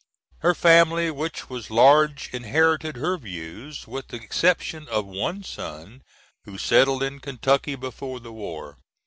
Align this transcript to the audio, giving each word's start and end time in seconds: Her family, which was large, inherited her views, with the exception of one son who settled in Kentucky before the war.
Her 0.39 0.55
family, 0.55 1.11
which 1.11 1.47
was 1.47 1.69
large, 1.69 2.31
inherited 2.33 2.95
her 2.95 3.19
views, 3.19 3.85
with 3.87 4.07
the 4.07 4.15
exception 4.17 4.87
of 4.87 5.05
one 5.05 5.43
son 5.43 6.01
who 6.45 6.57
settled 6.57 7.03
in 7.03 7.19
Kentucky 7.19 7.75
before 7.75 8.19
the 8.19 8.33
war. 8.33 8.79